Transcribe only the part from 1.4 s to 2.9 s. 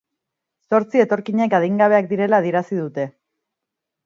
adingabeak direla adierazi